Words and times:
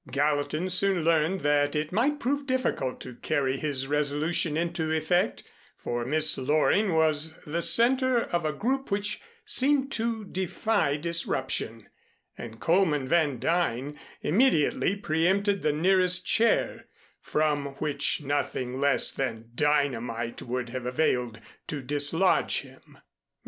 Gallatin 0.09 0.67
soon 0.71 1.03
learned 1.03 1.41
that 1.41 1.75
it 1.75 1.91
might 1.91 2.19
prove 2.19 2.47
difficult 2.47 2.99
to 3.01 3.13
carry 3.17 3.57
his 3.57 3.85
resolution 3.85 4.57
into 4.57 4.91
effect, 4.91 5.43
for 5.77 6.05
Miss 6.05 6.39
Loring 6.39 6.95
was 6.95 7.37
the 7.45 7.61
center 7.61 8.17
of 8.19 8.43
a 8.43 8.51
group 8.51 8.89
which 8.89 9.21
seemed 9.45 9.91
to 9.91 10.25
defy 10.25 10.97
disruption, 10.97 11.87
and 12.35 12.59
Coleman 12.59 13.07
Van 13.07 13.37
Duyn 13.37 13.95
immediately 14.23 14.95
pre 14.95 15.27
empted 15.27 15.61
the 15.61 15.71
nearest 15.71 16.25
chair, 16.25 16.87
from 17.21 17.67
which 17.75 18.21
nothing 18.23 18.79
less 18.81 19.11
than 19.11 19.51
dynamite 19.53 20.41
would 20.41 20.69
have 20.69 20.87
availed 20.87 21.39
to 21.67 21.79
dislodge 21.79 22.61
him. 22.61 22.97